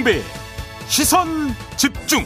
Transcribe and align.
김종배 0.00 0.22
시선 0.86 1.28
집중 1.76 2.24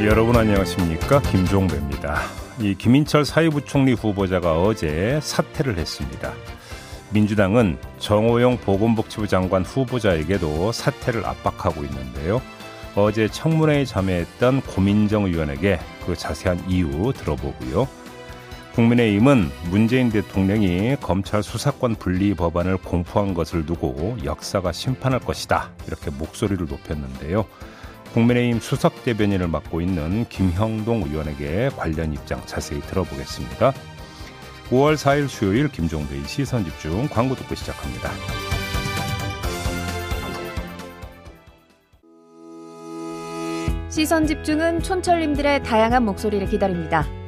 여러분 0.00 0.36
안녕하십니까 0.36 1.20
김종배입니다. 1.22 2.20
이 2.60 2.74
김인철 2.74 3.24
사회부총리 3.24 3.94
후보자가 3.94 4.60
어제 4.62 5.18
사퇴를 5.22 5.78
했습니다. 5.78 6.32
민주당은 7.10 7.78
정호영 7.98 8.58
보건복지부 8.58 9.26
장관 9.26 9.64
후보자에게도 9.64 10.72
사퇴를 10.72 11.26
압박하고 11.26 11.82
있는데요. 11.84 12.40
어제 12.94 13.28
청문회에 13.28 13.84
참여했던 13.84 14.62
고민정 14.62 15.24
의원에게 15.24 15.80
그 16.06 16.14
자세한 16.14 16.64
이유 16.68 17.12
들어보고요. 17.16 17.88
국민의힘은 18.76 19.50
문재인 19.70 20.10
대통령이 20.10 20.96
검찰 21.00 21.42
수사권 21.42 21.94
분리 21.94 22.34
법안을 22.34 22.76
공포한 22.76 23.32
것을 23.32 23.64
두고 23.64 24.18
역사가 24.22 24.72
심판할 24.72 25.18
것이다. 25.20 25.70
이렇게 25.86 26.10
목소리를 26.10 26.66
높였는데요. 26.66 27.46
국민의힘 28.12 28.60
수석 28.60 29.02
대변인을 29.02 29.48
맡고 29.48 29.80
있는 29.80 30.26
김형동 30.28 31.04
의원에게 31.04 31.70
관련 31.74 32.12
입장 32.12 32.44
자세히 32.44 32.82
들어보겠습니다. 32.82 33.72
5월 34.68 34.96
4일 34.96 35.28
수요일 35.28 35.68
김종배의 35.68 36.24
시선 36.24 36.62
집중 36.62 37.08
광고 37.08 37.34
듣고 37.34 37.54
시작합니다. 37.54 38.10
시선 43.88 44.26
집중은 44.26 44.82
촌철님들의 44.82 45.62
다양한 45.62 46.04
목소리를 46.04 46.46
기다립니다. 46.48 47.06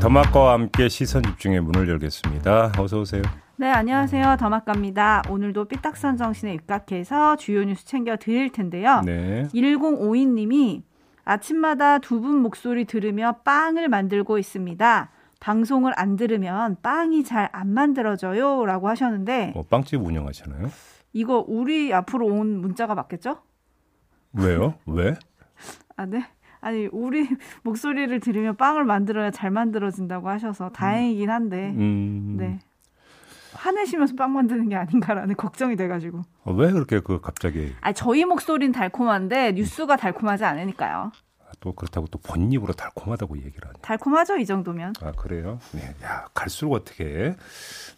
더마카와 0.00 0.52
함께 0.54 0.88
시선 0.88 1.22
집중의 1.22 1.60
문을 1.60 1.88
열겠습니다. 1.88 2.72
어서 2.78 3.00
오세요. 3.00 3.22
네, 3.56 3.70
안녕하세요. 3.70 4.36
더마카입니다. 4.38 5.22
오늘도 5.30 5.66
삐딱선 5.66 6.16
정신에 6.16 6.52
입각해서 6.54 7.36
주요 7.36 7.64
뉴스 7.64 7.86
챙겨 7.86 8.16
드릴 8.16 8.50
텐데요. 8.52 9.00
네. 9.04 9.48
1052님이 9.54 10.82
아침마다 11.24 11.98
두 11.98 12.20
분 12.20 12.36
목소리 12.42 12.84
들으며 12.84 13.36
빵을 13.44 13.88
만들고 13.88 14.38
있습니다. 14.38 15.10
방송을 15.40 15.92
안 15.96 16.16
들으면 16.16 16.76
빵이 16.82 17.24
잘 17.24 17.48
안 17.52 17.68
만들어져요. 17.72 18.64
라고 18.66 18.88
하셨는데, 18.88 19.52
뭐 19.54 19.62
빵집 19.68 20.04
운영하시나요? 20.04 20.70
이거 21.12 21.44
우리 21.46 21.94
앞으로 21.94 22.26
온 22.26 22.60
문자가 22.60 22.94
맞겠죠? 22.94 23.38
왜요? 24.34 24.74
왜? 24.86 25.14
아, 25.96 26.04
네. 26.04 26.26
아니, 26.66 26.88
우리 26.90 27.28
목소리를 27.62 28.18
들으면 28.18 28.56
빵을 28.56 28.82
만들어야 28.84 29.30
잘 29.30 29.52
만들어진다고 29.52 30.28
하셔서 30.28 30.70
다행이긴 30.70 31.30
한데, 31.30 31.72
음. 31.76 32.36
네. 32.40 32.58
화내시면서 33.52 34.16
빵 34.16 34.32
만드는 34.32 34.68
게 34.68 34.74
아닌가라는 34.74 35.36
걱정이 35.38 35.76
돼가지고. 35.76 36.22
어, 36.42 36.52
왜 36.52 36.72
그렇게 36.72 36.98
그 37.00 37.20
갑자기 37.20 37.72
아 37.80 37.92
저희 37.92 38.24
목소리는 38.24 38.72
달콤한데 38.72 39.52
뉴스가 39.52 39.96
달콤하지 39.96 40.44
않으니까요. 40.44 41.12
또 41.60 41.72
그렇다고 41.72 42.06
또 42.08 42.18
본입으로 42.18 42.72
달콤하다고 42.72 43.38
얘기를 43.38 43.68
하니? 43.68 43.80
달콤하죠 43.82 44.36
이 44.38 44.46
정도면. 44.46 44.94
아 45.02 45.12
그래요? 45.12 45.58
네, 45.72 45.94
야 46.04 46.26
갈수록 46.34 46.72
어떻게 46.74 47.34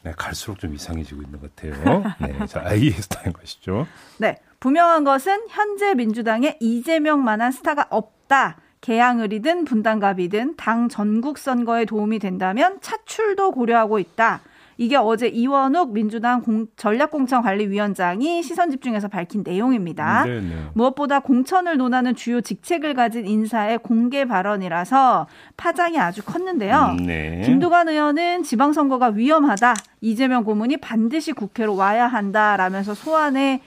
네, 0.03 0.13
갈수록 0.17 0.59
좀 0.59 0.75
이상해지고 0.75 1.23
있는 1.23 1.41
것 1.41 1.55
같아요. 1.55 2.05
네, 2.21 2.47
자 2.47 2.63
IES 2.65 3.09
타임 3.09 3.33
가시죠. 3.33 3.87
네, 4.19 4.37
분명한 4.61 5.05
것은 5.05 5.47
현재 5.49 5.95
민주당에 5.95 6.57
이재명만한 6.61 7.53
스타가 7.53 7.87
없다. 7.91 8.57
개항을이든 8.81 9.65
분당갑이든 9.65 10.57
당 10.57 10.89
전국 10.89 11.39
선거에 11.39 11.85
도움이 11.85 12.21
된다면 12.21 12.79
차출도 12.81 13.51
고려하고 13.53 13.99
있다. 13.99 14.41
이게 14.79 14.95
어제 14.97 15.27
이원욱 15.27 15.93
민주당 15.93 16.41
공, 16.41 16.67
전략공천관리위원장이 16.77 18.45
시선 18.45 18.71
집중에서 18.71 19.09
밝힌 19.09 19.43
내용입니다. 19.45 20.25
네, 20.25 20.41
네. 20.41 20.55
무엇보다 20.73 21.19
공천을 21.19 21.77
논하는 21.77 22.15
주요 22.15 22.41
직책을 22.41 22.95
가진 22.95 23.27
인사의 23.27 23.79
공개 23.79 24.25
발언이라서 24.25 25.27
파장이 25.57 25.99
아주 25.99 26.25
컸는데요. 26.25 26.97
음, 26.99 27.07
네. 27.07 27.43
김두관 27.45 27.89
의원은 27.89 28.45
지방선거가 28.45 29.09
위험하다. 29.09 29.75
이재명 30.01 30.45
고문이 30.45 30.77
반드시 30.77 31.33
국회로 31.33 31.75
와야 31.75 32.07
한다라면서 32.07 32.95
소환에 32.95 33.61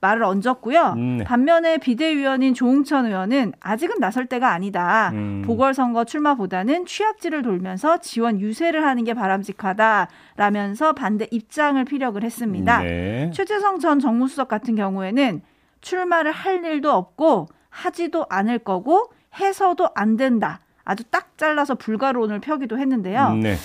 말을 0.00 0.22
얹었고요. 0.22 0.94
음, 0.96 1.16
네. 1.18 1.24
반면에 1.24 1.78
비대위원인 1.78 2.54
조홍천 2.54 3.06
의원은 3.06 3.52
아직은 3.60 3.98
나설 3.98 4.26
때가 4.26 4.52
아니다. 4.52 5.10
음. 5.12 5.42
보궐선거 5.44 6.04
출마보다는 6.04 6.86
취약지를 6.86 7.42
돌면서 7.42 7.98
지원 7.98 8.40
유세를 8.40 8.84
하는 8.84 9.04
게 9.04 9.14
바람직하다라면서 9.14 10.92
반대 10.92 11.26
입장을 11.30 11.84
피력을 11.84 12.22
했습니다. 12.22 12.80
네. 12.80 13.30
최재성 13.34 13.80
전 13.80 13.98
정무수석 13.98 14.48
같은 14.48 14.76
경우에는 14.76 15.42
출마를 15.80 16.32
할 16.32 16.64
일도 16.64 16.90
없고 16.92 17.48
하지도 17.70 18.26
않을 18.28 18.60
거고 18.60 19.10
해서도 19.38 19.90
안 19.94 20.16
된다. 20.16 20.60
아주 20.84 21.04
딱 21.04 21.36
잘라서 21.36 21.74
불가론을 21.74 22.40
펴기도 22.40 22.78
했는데요. 22.78 23.34
네. 23.34 23.56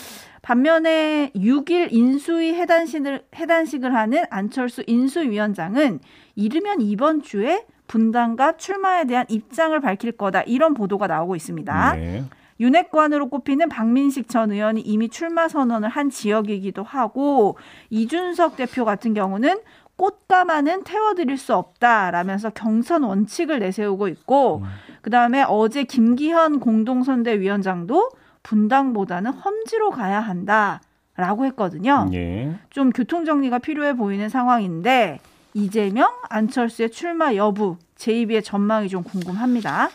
반면에 0.44 1.32
6일 1.36 1.88
인수위 1.92 2.54
해단식을, 2.54 3.24
해단식을 3.34 3.96
하는 3.96 4.26
안철수 4.30 4.84
인수위원장은 4.86 6.02
이르면 6.36 6.82
이번 6.82 7.22
주에 7.22 7.66
분당과 7.88 8.58
출마에 8.58 9.06
대한 9.06 9.26
입장을 9.30 9.80
밝힐 9.80 10.12
거다. 10.12 10.42
이런 10.42 10.74
보도가 10.74 11.08
나오고 11.08 11.38
있습니다. 11.38 11.96
네. 11.96 12.26
윤핵관으로 12.60 13.30
꼽히는 13.30 13.70
박민식 13.70 14.28
전 14.28 14.52
의원이 14.52 14.82
이미 14.82 15.08
출마 15.08 15.48
선언을 15.48 15.88
한 15.88 16.10
지역이기도 16.10 16.84
하고 16.84 17.58
이준석 17.90 18.58
대표 18.58 18.84
같은 18.84 19.14
경우는 19.14 19.60
꽃가마는 19.96 20.84
태워드릴 20.84 21.38
수 21.38 21.56
없다라면서 21.56 22.50
경선 22.50 23.04
원칙을 23.04 23.60
내세우고 23.60 24.10
있고 24.10 24.64
그다음에 25.02 25.46
어제 25.48 25.84
김기현 25.84 26.60
공동선대위원장도 26.60 28.10
분당보다는 28.44 29.32
험지로 29.32 29.90
가야 29.92 30.20
한다 30.20 30.82
라고 31.16 31.46
했거든요. 31.46 32.10
예. 32.14 32.56
좀 32.70 32.90
교통 32.92 33.26
정리가 33.26 33.60
필요해 33.60 33.96
보이는 33.96 34.30
상황인데 34.30 35.20
이재명, 35.54 36.12
안철수의 36.30 36.92
출마 36.92 37.36
여부, 37.36 37.78
제2비의 37.98 38.44
전망이 38.44 38.90
좀 38.90 39.04
궁금합니다. 39.04 39.90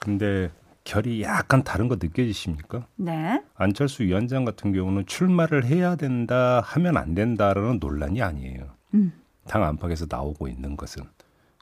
근데 0.00 0.50
결이 0.84 1.22
약간 1.22 1.62
다른 1.62 1.86
거 1.86 1.96
느껴지십니까? 2.00 2.86
네. 2.96 3.40
안철수 3.54 4.02
위원장 4.02 4.44
같은 4.44 4.72
경우는 4.72 5.06
출마를 5.06 5.64
해야 5.64 5.94
된다 5.94 6.60
하면 6.64 6.96
안 6.96 7.14
된다라는 7.14 7.78
논란이 7.78 8.20
아니에요. 8.20 8.70
음. 8.94 9.12
당 9.46 9.62
안팎에서 9.62 10.06
나오고 10.08 10.48
있는 10.48 10.76
것은 10.76 11.04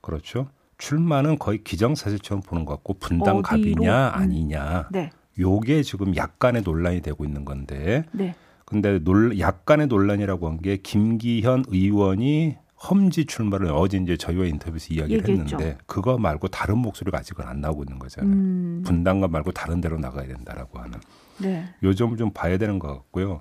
그렇죠. 0.01 0.49
출마는 0.79 1.39
거의 1.39 1.63
기정사실처럼 1.63 2.41
보는 2.43 2.65
것 2.65 2.77
같고 2.77 2.95
분당? 2.95 3.43
갑이냐 3.43 4.09
음. 4.09 4.15
아니냐 4.15 4.89
네. 4.91 5.11
요게 5.41 5.83
지금 5.83 6.15
약간의 6.15 6.63
논란이 6.63 7.01
되고 7.01 7.25
있는 7.25 7.45
건데 7.45 8.05
네. 8.13 8.35
근데 8.67 8.99
논, 9.01 9.39
약간의 9.39 9.87
논란이라고 9.89 10.49
한 10.49 10.59
게 10.59 10.77
김기현 10.77 11.65
의원이 11.69 12.57
험지 12.89 13.27
출마를 13.27 13.69
어제 13.73 13.99
이제 13.99 14.17
저희와 14.17 14.47
인터뷰에서 14.47 14.95
이야기를 14.95 15.29
얘기했죠. 15.29 15.57
했는데 15.57 15.79
그거 15.87 16.17
말고 16.19 16.49
다른 16.49 16.79
목소리가 16.79 17.19
아직은 17.19 17.45
안 17.47 17.61
나오고 17.61 17.83
있는 17.85 17.99
거잖아요. 17.99 18.33
음. 18.33 18.83
분당과 18.87 19.29
말고 19.29 19.53
다른 19.53 19.81
데로 19.81 19.99
나가야 19.99 20.27
된다라고 20.29 20.79
하는 20.79 20.99
네. 21.39 21.65
요 21.83 21.95
점을 21.95 22.17
좀 22.17 22.31
봐야 22.33 22.57
되는 22.57 22.79
것 22.79 22.89
같고요. 22.89 23.41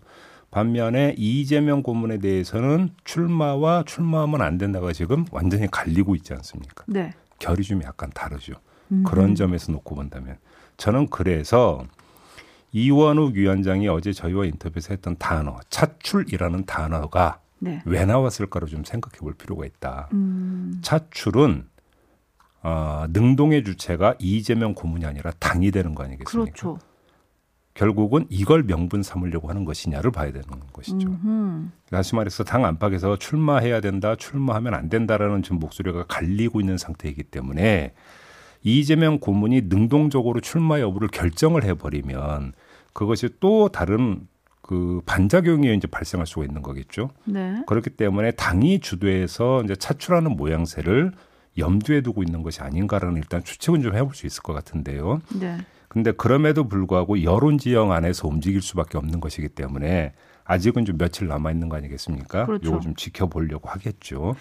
반면에 0.52 1.14
이재명 1.18 1.84
고문에 1.84 2.18
대해서는 2.18 2.90
출마와 3.04 3.84
출마하면 3.86 4.42
안 4.42 4.58
된다가 4.58 4.92
지금 4.94 5.24
완전히 5.32 5.68
갈리고 5.70 6.16
있지 6.16 6.34
않습니까? 6.34 6.84
네. 6.88 7.14
결이 7.38 7.64
좀 7.64 7.82
약간 7.84 8.10
다르죠. 8.14 8.54
음. 8.92 9.04
그런 9.06 9.36
점에서 9.36 9.72
놓고 9.72 9.96
본다면 9.96 10.38
저는 10.80 11.08
그래서 11.10 11.86
이원욱 12.72 13.36
위원장이 13.36 13.88
어제 13.90 14.14
저희와 14.14 14.46
인터뷰에서 14.46 14.94
했던 14.94 15.18
단어 15.18 15.60
차출이라는 15.70 16.66
단어가 16.66 17.42
네. 17.60 17.82
왜 17.86 18.06
나왔을까를 18.06 18.68
좀 18.70 18.84
생각해 18.86 19.18
볼 19.20 19.34
필요가 19.34 19.66
있다. 19.66 20.08
음. 20.14 20.80
차출은 20.82 21.68
어, 22.64 23.06
능동의 23.10 23.66
주체가 23.66 24.16
이재명 24.20 24.74
고문이 24.74 25.06
아니라 25.06 25.32
당이 25.40 25.72
되는 25.72 25.94
거 25.94 26.04
아니겠습니까? 26.04 26.52
그렇죠. 26.52 26.80
결국은 27.74 28.26
이걸 28.30 28.64
명분 28.64 29.04
삼으려고 29.04 29.50
하는 29.50 29.66
것이냐를 29.66 30.12
봐야 30.12 30.32
되는 30.32 30.48
것이죠. 30.74 31.08
음흠. 31.08 31.68
다시 31.90 32.16
말해서 32.16 32.44
당 32.44 32.66
안팎에서 32.66 33.18
출마해야 33.18 33.82
된다, 33.82 34.16
출마하면 34.16 34.74
안 34.74 34.90
된다라는 34.90 35.44
지금 35.44 35.60
목소리가 35.60 36.06
갈리고 36.08 36.60
있는 36.62 36.78
상태이기 36.78 37.24
때문에 37.24 37.94
이재명 38.64 39.20
고문이 39.20 39.64
능동적으로 39.66 40.42
출마 40.42 40.80
여부를 40.80 41.08
결정을 41.10 41.64
해버리면 41.64 42.54
그것이 42.94 43.30
또 43.40 43.70
다른 43.70 44.28
그 44.62 45.02
반작용이 45.06 45.74
이제 45.76 45.88
발생할 45.88 46.28
수가 46.28 46.46
있는 46.46 46.62
거겠죠. 46.62 47.10
네. 47.26 47.64
그렇기 47.66 47.92
때문에 47.92 48.32
당이 48.32 48.82
주도해서 48.82 49.64
이제 49.64 49.76
차출하는 49.76 50.36
모양새를 50.36 51.12
염두에 51.58 52.02
두고 52.02 52.22
있는 52.24 52.44
것이 52.44 52.62
아닌가라는 52.62 53.18
일단 53.18 53.44
추측은 53.44 53.82
좀 53.82 53.96
해볼 53.96 54.14
수 54.14 54.28
있을 54.28 54.44
것 54.44 54.54
같은데요. 54.54 55.22
네. 55.40 55.58
근데 55.88 56.12
그럼에도 56.12 56.68
불구하고 56.68 57.24
여론 57.24 57.58
지형 57.58 57.92
안에서 57.92 58.28
움직일 58.28 58.62
수밖에 58.62 58.98
없는 59.00 59.20
것이기 59.20 59.50
때문에 59.50 60.14
아직은 60.44 60.86
좀 60.86 60.98
며칠 60.98 61.28
남아 61.28 61.52
있는 61.52 61.68
거 61.68 61.78
아니겠습니까? 61.78 62.46
그렇죠. 62.46 62.68
요거 62.68 62.80
좀 62.82 62.96
지켜보려고 62.96 63.70
하겠죠. 63.70 64.36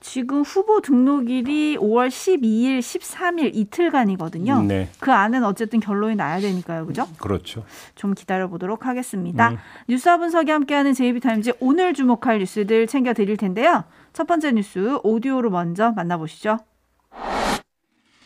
지금 0.00 0.42
후보 0.42 0.80
등록일이 0.80 1.76
5월 1.76 2.08
12일, 2.08 2.78
13일 2.78 3.50
이틀간이거든요. 3.54 4.62
네, 4.62 4.88
그 4.98 5.12
안은 5.12 5.44
어쨌든 5.44 5.78
결론이 5.78 6.16
나야 6.16 6.40
되니까요. 6.40 6.86
그죠? 6.86 7.06
그렇죠. 7.18 7.64
좀 7.94 8.14
기다려 8.14 8.48
보도록 8.48 8.86
하겠습니다. 8.86 9.50
음. 9.50 9.58
뉴스와 9.88 10.16
분석이 10.16 10.50
함께하는 10.50 10.94
제이비타임즈 10.94 11.52
오늘 11.60 11.92
주목할 11.92 12.38
뉴스들 12.38 12.86
챙겨 12.86 13.12
드릴 13.12 13.36
텐데요. 13.36 13.84
첫 14.12 14.26
번째 14.26 14.52
뉴스 14.52 14.98
오디오로 15.02 15.50
먼저 15.50 15.92
만나보시죠. 15.92 16.58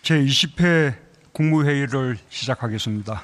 제20회 0.03 0.95
국무회의를 1.33 2.17
시작하겠습니다. 2.29 3.23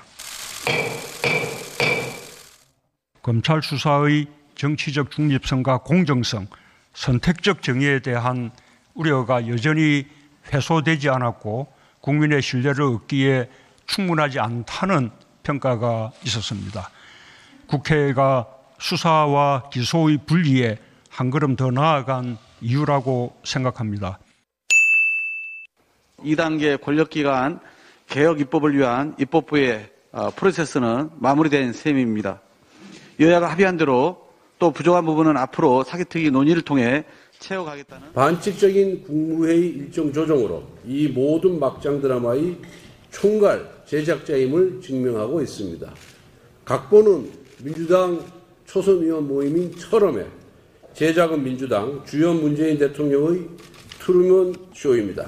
검찰 3.23 3.63
수사의 3.63 4.27
정치적 4.57 5.11
중립성과 5.11 5.79
공정성, 5.79 6.47
선택적 6.93 7.63
정의에 7.63 8.01
대한 8.01 8.51
우려가 8.95 9.47
여전히 9.49 10.07
해소되지 10.53 11.09
않았고 11.09 11.73
국민의 12.01 12.43
신뢰를 12.43 12.83
얻기에 12.83 13.49
충분하지 13.87 14.41
않다는 14.41 15.11
평가가 15.43 16.13
있었습니다. 16.25 16.91
국회가 17.67 18.47
수사와 18.79 19.71
기소의 19.71 20.19
분리에 20.27 20.79
한 21.09 21.31
걸음 21.31 21.57
더 21.57 21.71
나아간 21.71 22.39
이유라고 22.61 23.37
생각합니다. 23.45 24.19
2단계 26.19 26.81
권력기관 26.81 27.61
개혁 28.09 28.41
입법을 28.41 28.77
위한 28.77 29.15
입법부의 29.19 29.91
어, 30.13 30.31
프로세스는 30.31 31.11
마무리된 31.19 31.73
셈입니다. 31.73 32.41
여야가 33.21 33.51
합의한 33.51 33.77
대로 33.77 34.30
또 34.61 34.71
부족한 34.71 35.05
부분은 35.05 35.37
앞으로 35.37 35.83
사개특위 35.83 36.31
논의를 36.31 36.63
통해 36.63 37.05
채워가겠다는 37.41 38.13
반칙적인 38.13 39.03
국무회의 39.05 39.69
일정 39.69 40.13
조정으로 40.13 40.63
이 40.87 41.09
모든 41.09 41.59
막장 41.59 42.01
드라마의 42.01 42.59
총괄 43.11 43.69
제작자임을 43.87 44.83
증명하고 44.83 45.41
있습니다. 45.41 45.93
각본은 46.65 47.33
민주당 47.65 48.23
초선 48.67 49.03
의원 49.03 49.27
모임인 49.27 49.75
철험에 49.77 50.27
제작은 50.93 51.43
민주당 51.43 52.05
주연 52.05 52.41
문재인 52.41 52.79
대통령의 52.79 53.49
트루먼 53.99 54.55
쇼입니다. 54.75 55.27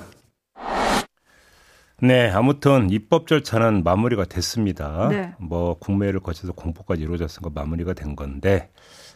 네, 2.00 2.28
아무튼 2.30 2.90
입법 2.90 3.28
절차는 3.28 3.84
마무리가 3.84 4.24
됐습니다. 4.24 5.08
네. 5.08 5.34
뭐 5.38 5.74
국무회의를 5.78 6.20
거쳐서 6.20 6.52
공포까지 6.52 7.02
이루어졌으니까 7.02 7.50
마무리가 7.54 7.94
된 7.94 8.16
건데, 8.16 8.70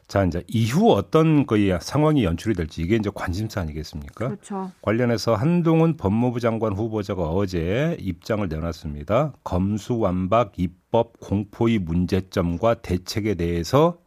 자 0.08 0.24
이제 0.24 0.44
이후 0.46 0.92
어떤 0.92 1.46
거의 1.46 1.76
상황이 1.80 2.24
연출이 2.24 2.54
될지 2.54 2.82
이게 2.82 2.94
이제 2.96 3.10
관심사 3.12 3.60
아니겠습니까? 3.60 4.28
그렇죠. 4.28 4.70
관련해서 4.80 5.34
한동훈 5.34 5.96
법무부 5.96 6.38
장관 6.38 6.74
후보자가 6.74 7.24
어제 7.24 7.96
입장을 7.98 8.46
내놨습니다. 8.48 9.32
검수완박 9.42 10.52
입법 10.58 11.18
공포의 11.18 11.80
문제점과 11.80 12.74
대책에 12.74 13.34
대해서 13.34 13.98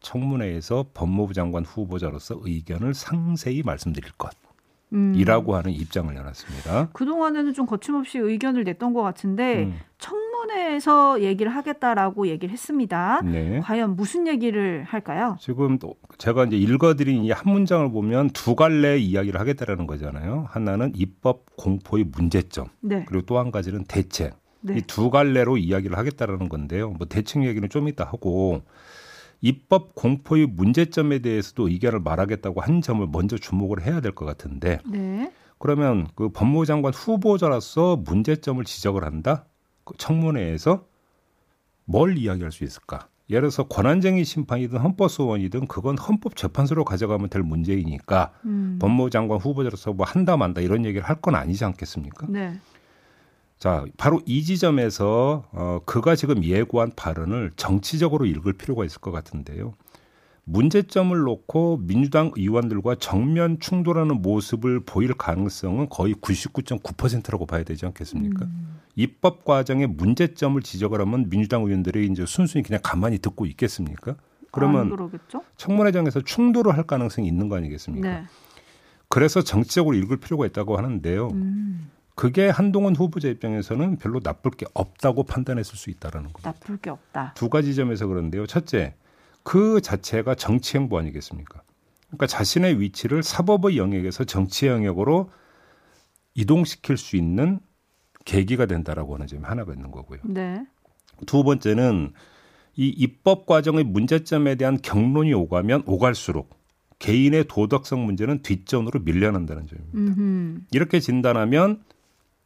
청문회에서 0.00 0.86
법무부 0.94 1.34
장관 1.34 1.64
후보자로서 1.64 2.40
의견을 2.40 2.94
상세히 2.94 3.62
말씀드릴 3.62 4.08
음. 4.08 4.16
것 4.18 4.30
이라고 5.16 5.56
하는 5.56 5.70
입장을 5.72 6.12
내놨습니다. 6.14 6.90
그동안에는 6.92 7.54
좀 7.54 7.66
거침없이 7.66 8.18
의견을 8.18 8.64
냈던 8.64 8.92
것 8.92 9.02
같은데 9.02 9.64
음. 9.64 9.74
청문회에서 9.98 11.22
얘기를 11.22 11.54
하겠다라고 11.54 12.26
얘기를 12.28 12.52
했습니다. 12.52 13.20
네. 13.24 13.60
과연 13.60 13.96
무슨 13.96 14.26
얘기를 14.26 14.84
할까요? 14.84 15.36
지금 15.40 15.78
또 15.78 15.94
제가 16.18 16.44
이제 16.44 16.56
읽어드린 16.56 17.24
이 17.24 17.30
한 17.30 17.50
문장을 17.52 17.90
보면 17.90 18.30
두 18.30 18.54
갈래 18.54 18.98
이야기를 18.98 19.40
하겠다라는 19.40 19.86
거잖아요. 19.86 20.46
하나는 20.50 20.92
입법 20.94 21.46
공포의 21.56 22.04
문제점, 22.12 22.66
네. 22.80 23.04
그리고 23.08 23.24
또 23.26 23.38
한 23.38 23.50
가지는 23.50 23.84
대책. 23.84 24.34
네. 24.60 24.76
이두 24.78 25.10
갈래로 25.10 25.56
이야기를 25.56 25.96
하겠다라는 25.98 26.48
건데요. 26.48 26.90
뭐 26.90 27.06
대책 27.08 27.44
얘기는 27.44 27.68
좀 27.68 27.88
이따 27.88 28.04
하고 28.04 28.60
입법 29.42 29.94
공포의 29.94 30.46
문제점에 30.46 31.18
대해서도 31.18 31.68
의견을 31.68 32.00
말하겠다고 32.00 32.60
한 32.62 32.80
점을 32.80 33.06
먼저 33.10 33.36
주목을 33.36 33.82
해야 33.82 34.00
될 34.00 34.12
것 34.12 34.24
같은데 34.24 34.78
네. 34.86 35.32
그러면 35.58 36.06
그 36.14 36.28
법무부 36.30 36.64
장관 36.66 36.92
후보자로서 36.94 37.96
문제점을 37.96 38.64
지적을 38.64 39.04
한다? 39.04 39.44
그 39.84 39.94
청문회에서 39.98 40.84
뭘 41.84 42.16
이야기할 42.18 42.52
수 42.52 42.64
있을까? 42.64 43.08
예를 43.30 43.42
들어서 43.42 43.64
권한쟁의 43.64 44.24
심판이든 44.24 44.78
헌법소원이든 44.78 45.66
그건 45.66 45.96
헌법재판소로 45.98 46.84
가져가면 46.84 47.28
될 47.30 47.42
문제이니까 47.42 48.32
음. 48.44 48.78
법무부 48.80 49.10
장관 49.10 49.38
후보자로서 49.38 49.92
뭐 49.92 50.04
한다 50.06 50.36
만다 50.36 50.60
이런 50.60 50.84
얘기를 50.84 51.02
할 51.08 51.20
건 51.20 51.34
아니지 51.36 51.64
않겠습니까? 51.64 52.26
네. 52.28 52.58
자, 53.62 53.84
바로 53.96 54.20
이 54.26 54.42
지점에서 54.42 55.44
어, 55.52 55.78
그가 55.86 56.16
지금 56.16 56.42
예고한 56.42 56.94
발언을 56.96 57.52
정치적으로 57.54 58.26
읽을 58.26 58.54
필요가 58.54 58.84
있을 58.84 59.00
것 59.00 59.12
같은데요. 59.12 59.74
문제점을 60.42 61.16
놓고 61.16 61.78
민주당 61.82 62.32
의원들과 62.34 62.96
정면 62.96 63.60
충돌하는 63.60 64.20
모습을 64.20 64.80
보일 64.80 65.14
가능성은 65.14 65.90
거의 65.90 66.14
99.9%라고 66.14 67.46
봐야 67.46 67.62
되지 67.62 67.86
않겠습니까? 67.86 68.48
입법 68.96 69.44
과정의 69.44 69.86
문제점을 69.86 70.60
지적을 70.60 71.00
하면 71.00 71.30
민주당 71.30 71.62
의원들이 71.62 72.08
이제 72.08 72.26
순순히 72.26 72.64
그냥 72.64 72.80
가만히 72.82 73.18
듣고 73.18 73.46
있겠습니까? 73.46 74.10
안 74.10 74.16
그러면 74.50 74.90
그러겠죠? 74.90 75.44
청문회장에서 75.56 76.22
충돌을 76.22 76.76
할 76.76 76.82
가능성이 76.82 77.28
있는 77.28 77.48
거 77.48 77.58
아니겠습니까? 77.58 78.08
네. 78.08 78.24
그래서 79.06 79.40
정치적으로 79.40 79.94
읽을 79.94 80.16
필요가 80.16 80.46
있다고 80.46 80.76
하는데요. 80.76 81.28
음, 81.28 81.92
그게 82.14 82.48
한동훈 82.48 82.94
후보자 82.94 83.28
입장에서는 83.28 83.96
별로 83.96 84.20
나쁠 84.22 84.50
게 84.52 84.66
없다고 84.74 85.24
판단했을 85.24 85.76
수 85.76 85.90
있다라는 85.90 86.32
겁니다. 86.32 86.52
나쁠 86.52 86.76
게 86.78 86.90
없다. 86.90 87.32
두 87.34 87.48
가지 87.48 87.74
점에서 87.74 88.06
그런데요. 88.06 88.46
첫째, 88.46 88.94
그 89.42 89.80
자체가 89.80 90.34
정치 90.34 90.76
행보 90.76 90.98
아니겠습니까? 90.98 91.62
그러니까 92.08 92.26
자신의 92.26 92.80
위치를 92.80 93.22
사법의 93.22 93.78
영역에서 93.78 94.24
정치 94.24 94.66
영역으로 94.66 95.30
이동시킬 96.34 96.96
수 96.96 97.16
있는 97.16 97.60
계기가 98.24 98.66
된다라고 98.66 99.14
하는 99.14 99.26
점이 99.26 99.42
하나가 99.44 99.72
있는 99.72 99.90
거고요. 99.90 100.20
네. 100.24 100.64
두 101.26 101.42
번째는 101.42 102.12
이 102.76 102.88
입법 102.88 103.46
과정의 103.46 103.84
문제점에 103.84 104.54
대한 104.54 104.78
경론이 104.80 105.32
오가면 105.34 105.84
오갈수록 105.86 106.50
개인의 106.98 107.46
도덕성 107.48 108.04
문제는 108.04 108.42
뒷전으로 108.42 109.00
밀려난다는 109.00 109.66
점입니다. 109.66 109.98
음흠. 109.98 110.60
이렇게 110.70 111.00
진단하면 111.00 111.82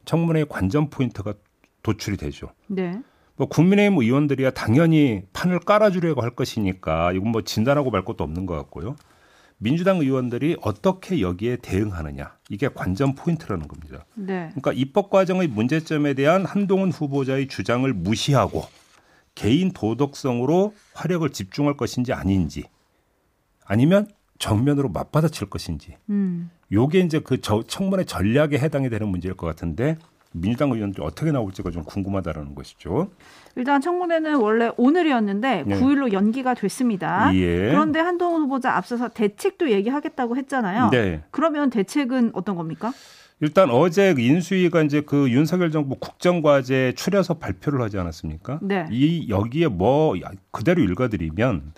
청문회의 0.07 0.47
관전 0.49 0.89
포인트가 0.89 1.35
도출이 1.83 2.17
되죠. 2.17 2.49
네. 2.65 2.99
뭐 3.35 3.47
국민의힘 3.47 3.99
의원들이야 3.99 4.51
당연히 4.51 5.21
판을 5.33 5.59
깔아주려고 5.59 6.21
할 6.21 6.31
것이니까 6.31 7.11
이건 7.11 7.29
뭐 7.29 7.43
진단하고 7.43 7.91
말 7.91 8.03
것도 8.03 8.23
없는 8.23 8.47
것 8.47 8.55
같고요. 8.55 8.95
민주당 9.59 9.97
의원들이 9.97 10.57
어떻게 10.61 11.21
여기에 11.21 11.57
대응하느냐 11.57 12.37
이게 12.49 12.67
관전 12.67 13.15
포인트라는 13.15 13.67
겁니다. 13.67 14.05
네. 14.15 14.49
그러니까 14.49 14.71
입법 14.73 15.09
과정의 15.09 15.47
문제점에 15.49 16.13
대한 16.13 16.45
한동훈 16.45 16.91
후보자의 16.91 17.47
주장을 17.47 17.91
무시하고 17.93 18.65
개인 19.35 19.71
도덕성으로 19.71 20.73
화력을 20.93 21.29
집중할 21.29 21.75
것인지 21.77 22.13
아닌지 22.13 22.63
아니면 23.65 24.07
정면으로 24.39 24.89
맞받아칠 24.89 25.49
것인지 25.49 25.95
음. 26.09 26.49
요게 26.71 26.99
이제 26.99 27.19
그 27.19 27.39
저- 27.41 27.63
청문회 27.65 28.03
전략에 28.03 28.57
해당이 28.57 28.89
되는 28.89 29.07
문제일 29.07 29.35
것 29.35 29.47
같은데 29.47 29.97
민주당 30.33 30.71
의원들이 30.71 31.03
어떻게 31.03 31.31
나올지가 31.31 31.71
좀 31.71 31.83
궁금하다라는 31.83 32.53
것이죠. 32.53 33.09
일단 33.55 33.81
청문회는 33.81 34.35
원래 34.35 34.69
오늘이었는데 34.77 35.63
네. 35.65 35.79
9일로 35.79 36.11
연기가 36.11 36.53
됐습니다. 36.53 37.33
예. 37.33 37.69
그런데 37.69 37.99
한동훈 37.99 38.43
후보자 38.43 38.75
앞서서 38.75 39.07
대책도 39.09 39.71
얘기하겠다고 39.71 40.35
했잖아요. 40.37 40.89
네. 40.91 41.23
그러면 41.31 41.69
대책은 41.69 42.31
어떤 42.33 42.55
겁니까? 42.55 42.93
일단 43.39 43.69
어제 43.71 44.13
인수위가 44.17 44.81
이제 44.83 45.01
그 45.01 45.29
윤석열 45.31 45.71
정부 45.71 45.95
국정과제 45.95 46.93
추려서 46.95 47.35
발표를 47.35 47.81
하지 47.81 47.97
않았습니까? 47.97 48.59
네. 48.61 48.85
이 48.91 49.29
여기에 49.29 49.67
뭐 49.67 50.15
그대로 50.51 50.81
읽어드리면 50.83 51.73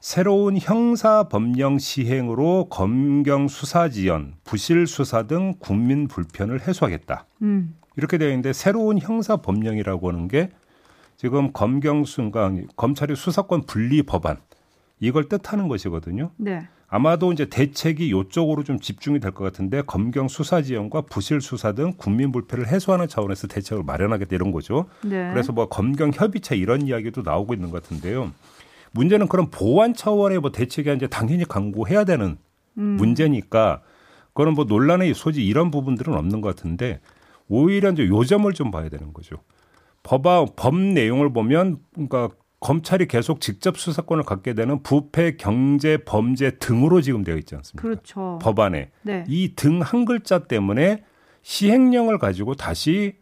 새로운 0.00 0.56
형사 0.58 1.24
법령 1.24 1.78
시행으로 1.78 2.68
검경 2.70 3.48
수사 3.48 3.88
지연, 3.88 4.34
부실 4.44 4.86
수사 4.86 5.24
등 5.24 5.54
국민 5.58 6.06
불편을 6.06 6.66
해소하겠다. 6.66 7.26
음. 7.42 7.74
이렇게 7.96 8.16
되어 8.16 8.28
있는데 8.28 8.52
새로운 8.52 8.98
형사 8.98 9.38
법령이라고 9.38 10.08
하는 10.08 10.28
게 10.28 10.50
지금 11.16 11.52
검경 11.52 12.04
순간 12.04 12.68
검찰의 12.76 13.16
수사권 13.16 13.62
분리 13.66 14.02
법안 14.04 14.36
이걸 15.00 15.28
뜻하는 15.28 15.66
것이거든요. 15.66 16.30
네. 16.36 16.68
아마도 16.90 17.32
이제 17.32 17.46
대책이 17.46 18.10
요쪽으로 18.12 18.62
좀 18.62 18.78
집중이 18.78 19.18
될 19.20 19.32
것 19.32 19.44
같은데 19.44 19.82
검경 19.82 20.28
수사 20.28 20.62
지원과 20.62 21.02
부실 21.02 21.40
수사 21.40 21.72
등 21.72 21.92
국민 21.96 22.30
불편을 22.30 22.68
해소하는 22.68 23.08
차원에서 23.08 23.48
대책을 23.48 23.82
마련하겠다 23.82 24.34
이런 24.36 24.52
거죠. 24.52 24.86
네. 25.02 25.28
그래서 25.32 25.52
뭐 25.52 25.68
검경 25.68 26.12
협의체 26.14 26.56
이런 26.56 26.86
이야기도 26.86 27.22
나오고 27.22 27.52
있는 27.52 27.70
것 27.70 27.82
같은데요. 27.82 28.32
문제는 28.92 29.28
그런 29.28 29.50
보완 29.50 29.94
차원의 29.94 30.40
뭐 30.40 30.52
대책이 30.52 30.92
이제 30.94 31.06
당연히 31.06 31.44
강구해야 31.44 32.04
되는 32.04 32.38
음. 32.78 32.82
문제니까 32.82 33.82
그거는 34.28 34.54
뭐 34.54 34.64
논란의 34.64 35.14
소지 35.14 35.44
이런 35.44 35.70
부분들은 35.70 36.14
없는 36.14 36.40
것 36.40 36.54
같은데 36.54 37.00
오히려 37.48 37.90
이제 37.90 38.06
요점을 38.06 38.52
좀 38.52 38.70
봐야 38.70 38.88
되는 38.88 39.12
거죠. 39.12 39.36
법안 40.02 40.46
법 40.56 40.76
내용을 40.76 41.32
보면 41.32 41.78
그러니까 41.92 42.30
검찰이 42.60 43.06
계속 43.06 43.40
직접 43.40 43.78
수사권을 43.78 44.24
갖게 44.24 44.54
되는 44.54 44.82
부패, 44.82 45.36
경제, 45.36 45.98
범죄 45.98 46.58
등으로 46.58 47.00
지금 47.00 47.22
되어 47.22 47.36
있지 47.36 47.54
않습니까? 47.54 47.82
그렇죠. 47.82 48.38
법안에 48.42 48.90
네. 49.02 49.24
이등 49.28 49.80
한 49.80 50.04
글자 50.04 50.40
때문에 50.40 51.04
시행령을 51.42 52.18
가지고 52.18 52.54
다시 52.54 53.16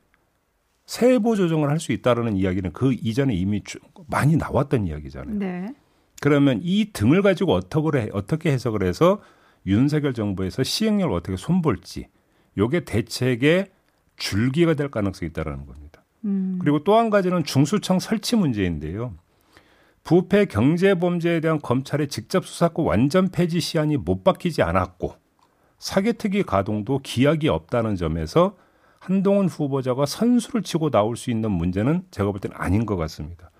세부 0.87 1.37
조정을 1.37 1.69
할 1.69 1.79
수 1.79 1.93
있다라는 1.93 2.37
이야기는 2.37 2.73
그 2.73 2.93
이전에 2.93 3.35
이미 3.35 3.63
주- 3.65 3.79
많이 4.09 4.37
나왔던 4.37 4.87
이야기잖아요. 4.87 5.39
네. 5.39 5.75
그러면 6.23 6.61
이 6.63 6.91
등을 6.93 7.23
가지고 7.23 7.55
어떻게 7.55 7.99
해- 8.03 8.09
어떻게 8.13 8.51
해석을 8.53 8.83
해서 8.85 9.21
윤석열 9.67 10.15
정부에서 10.15 10.63
시행령을 10.63 11.13
어떻게 11.15 11.37
손볼지 11.37 12.07
요게 12.57 12.85
대책의 12.85 13.67
줄기가 14.17 14.75
될 14.75 14.91
가능성이 14.91 15.29
있다라는 15.31 15.67
겁니다. 15.67 16.05
음. 16.25 16.59
그리고 16.61 16.83
또 16.85 16.97
한 16.97 17.11
가지는 17.11 17.45
중수청 17.45 17.99
설치 17.99 18.37
문제인데요. 18.37 19.15
부패 20.05 20.45
경제 20.47 20.95
범죄에 20.95 21.41
대한 21.41 21.61
검찰의 21.61 22.09
직접 22.09 22.47
수사권 22.47 22.87
완전 22.87 23.29
폐지 23.29 23.59
시한이 23.61 23.97
못 23.97 24.23
바뀌지 24.23 24.63
않았고 24.63 25.17
사개특위 25.79 26.45
가동도 26.45 27.01
기약이 27.03 27.49
없다는 27.49 27.97
점에서 27.97 28.57
한동훈 29.07 29.47
후보자가 29.47 30.05
선수를 30.05 30.63
치고 30.63 30.91
나올 30.91 31.17
수 31.17 31.31
있는 31.31 31.53
문제는 31.53 32.03
제가 32.11 32.33
볼 32.33 32.41
때는 32.41 32.57
아닌 32.59 32.87
것 32.87 32.97
같습니다. 32.97 33.53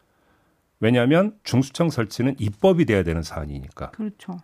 왜냐하면 0.81 1.37
중수청 1.45 1.89
설치는 1.89 2.35
입법이 2.41 2.85
돼야 2.85 3.05
되는 3.05 3.23
사안이니까. 3.23 3.93
그렇죠. 3.93 4.39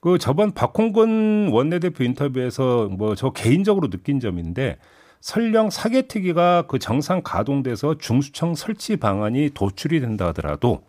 그 0.00 0.18
저번 0.18 0.52
박홍근 0.52 1.50
원내대표 1.52 2.02
인터뷰에서 2.02 2.88
뭐 2.88 3.14
저 3.14 3.30
개인적으로 3.30 3.90
느낀 3.90 4.18
점인데 4.18 4.78
설령 5.20 5.70
사개특위가 5.70 6.66
그 6.66 6.80
정상 6.80 7.22
가동돼서 7.22 7.96
중수청 7.98 8.56
설치 8.56 8.96
방안이 8.96 9.50
도출이 9.54 10.00
된다 10.00 10.26
하더라도 10.28 10.82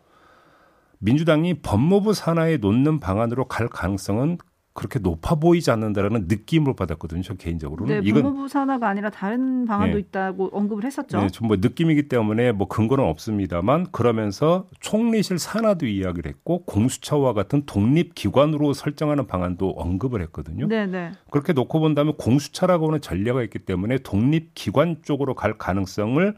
민주당이 1.00 1.62
법무부 1.62 2.16
산하에 2.16 2.58
놓는 2.58 3.00
방안으로 3.00 3.46
갈 3.46 3.68
가능성은 3.68 4.40
그렇게 4.80 4.98
높아 4.98 5.36
보이지 5.36 5.72
않는다라는 5.72 6.28
느낌을 6.30 6.74
받았거든요. 6.74 7.22
저 7.22 7.34
개인적으로는 7.34 8.00
네, 8.00 8.08
이건 8.08 8.24
법무부 8.24 8.48
산하가 8.48 8.88
아니라 8.88 9.10
다른 9.10 9.66
방안도 9.66 9.96
네. 9.96 10.00
있다고 10.00 10.52
언급을 10.54 10.86
했었죠. 10.86 11.20
네, 11.20 11.28
좀뭐 11.28 11.58
느낌이기 11.58 12.08
때문에 12.08 12.54
뭐 12.54 12.70
근거는 12.70 13.04
없습니다만 13.04 13.88
그러면서 13.92 14.68
총리실 14.80 15.38
산하도 15.38 15.86
이야기를 15.86 16.32
했고 16.32 16.64
공수처와 16.64 17.34
같은 17.34 17.64
독립 17.66 18.16
기관으로 18.16 18.72
설정하는 18.72 19.28
방안도 19.28 19.72
언급을 19.72 20.22
했거든요. 20.22 20.66
네, 20.70 20.86
네. 20.86 21.12
그렇게 21.30 21.52
놓고 21.52 21.82
본다면 21.82 22.16
공수처라고 22.16 22.88
하는 22.88 23.02
전례가 23.02 23.44
있기 23.44 23.60
때문에 23.60 23.98
독립 23.98 24.56
기관 24.56 25.02
쪽으로 25.02 25.36
갈 25.36 25.58
가능성을 25.58 26.38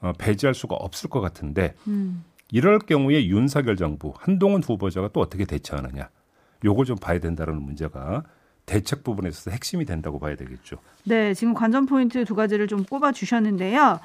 어, 0.00 0.12
배제할 0.18 0.52
수가 0.52 0.74
없을 0.74 1.08
것 1.08 1.22
같은데 1.22 1.72
음. 1.88 2.24
이럴 2.52 2.78
경우에 2.78 3.24
윤석열 3.24 3.76
정부 3.76 4.12
한동훈 4.18 4.62
후보자가 4.62 5.08
또 5.14 5.20
어떻게 5.20 5.46
대처하느냐 5.46 6.10
요걸 6.64 6.86
좀 6.86 6.96
봐야 6.96 7.18
된다는 7.18 7.62
문제가 7.62 8.24
대책 8.66 9.04
부분에 9.04 9.28
있어서 9.28 9.50
핵심이 9.50 9.84
된다고 9.84 10.18
봐야 10.18 10.36
되겠죠. 10.36 10.76
네, 11.04 11.34
지금 11.34 11.52
관전 11.52 11.86
포인트 11.86 12.24
두 12.24 12.34
가지를 12.34 12.66
좀 12.66 12.84
꼽아 12.84 13.12
주셨는데요. 13.12 14.00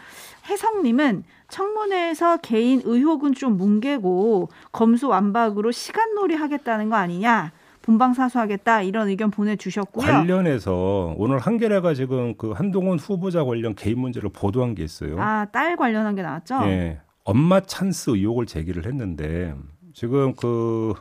혜성님은 0.50 1.24
청문회에서 1.48 2.38
개인 2.38 2.82
의혹은 2.84 3.34
좀 3.34 3.58
뭉개고 3.58 4.50
검수 4.72 5.08
완박으로 5.08 5.72
시간놀이 5.72 6.36
하겠다는 6.36 6.90
거 6.90 6.98
아니냐? 6.98 7.54
본방 7.82 8.14
사수하겠다 8.14 8.82
이런 8.82 9.08
의견 9.08 9.32
보내주셨고요. 9.32 10.06
관련해서 10.06 11.16
오늘 11.18 11.40
한겨레가 11.40 11.94
지금 11.94 12.36
그 12.38 12.52
한동훈 12.52 13.00
후보자 13.00 13.46
관련 13.46 13.74
개인 13.74 14.00
문제를 14.00 14.30
보도한 14.32 14.76
게 14.76 14.84
있어요. 14.84 15.20
아, 15.20 15.46
딸 15.46 15.76
관련한 15.78 16.14
게 16.16 16.22
나왔죠? 16.22 16.60
예, 16.66 17.00
엄마 17.24 17.62
찬스 17.62 18.12
의혹을 18.12 18.46
제기를 18.46 18.86
했는데 18.86 19.56
지금 19.94 20.36
그 20.36 20.94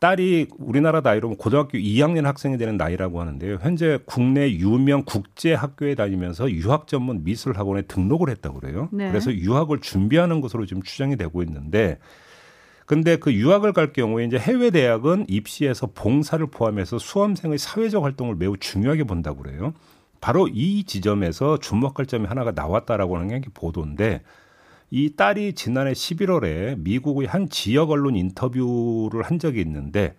딸이 0.00 0.48
우리나라 0.58 1.02
나이로 1.02 1.36
고등학교 1.36 1.76
2학년 1.76 2.22
학생이 2.22 2.56
되는 2.56 2.78
나이라고 2.78 3.20
하는데요. 3.20 3.58
현재 3.60 3.98
국내 4.06 4.50
유명 4.50 5.04
국제 5.04 5.52
학교에 5.52 5.94
다니면서 5.94 6.50
유학 6.50 6.86
전문 6.86 7.22
미술 7.22 7.56
학원에 7.56 7.82
등록을 7.82 8.30
했다고 8.30 8.60
그래요. 8.60 8.88
네. 8.92 9.08
그래서 9.08 9.30
유학을 9.32 9.80
준비하는 9.80 10.40
것으로 10.40 10.64
지금 10.64 10.82
추정이 10.82 11.16
되고 11.16 11.42
있는데 11.42 11.98
근데 12.86 13.16
그 13.16 13.32
유학을 13.32 13.74
갈 13.74 13.92
경우에 13.92 14.24
이제 14.24 14.38
해외 14.38 14.70
대학은 14.70 15.26
입시에서 15.28 15.88
봉사를 15.94 16.44
포함해서 16.46 16.98
수험생의 16.98 17.58
사회적 17.58 18.02
활동을 18.02 18.36
매우 18.36 18.56
중요하게 18.56 19.04
본다고 19.04 19.42
그래요. 19.42 19.74
바로 20.22 20.48
이 20.48 20.84
지점에서 20.84 21.58
주목할 21.58 22.06
점이 22.06 22.26
하나가 22.26 22.52
나왔다라고 22.52 23.18
하는 23.18 23.40
게 23.42 23.48
보도인데 23.52 24.22
이 24.90 25.14
딸이 25.14 25.54
지난해 25.54 25.92
11월에 25.92 26.78
미국의 26.80 27.28
한 27.28 27.48
지역 27.48 27.90
언론 27.90 28.16
인터뷰를 28.16 29.22
한 29.22 29.38
적이 29.38 29.60
있는데 29.60 30.16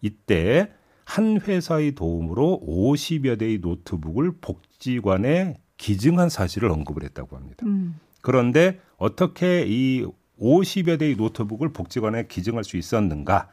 이때 0.00 0.70
한 1.04 1.40
회사의 1.40 1.94
도움으로 1.94 2.60
50여 2.66 3.38
대의 3.38 3.58
노트북을 3.58 4.32
복지관에 4.40 5.56
기증한 5.76 6.28
사실을 6.28 6.70
언급을 6.70 7.04
했다고 7.04 7.36
합니다. 7.36 7.64
음, 7.66 7.98
그런데 8.20 8.80
어떻게 8.96 9.64
이 9.66 10.04
50여 10.40 10.98
대의 10.98 11.14
노트북을 11.16 11.72
복지관에 11.72 12.26
기증할 12.26 12.64
수 12.64 12.76
있었는가? 12.76 13.48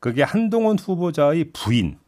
그게 0.00 0.22
한동훈 0.22 0.78
후보자의 0.78 1.52
부인, 1.52 1.98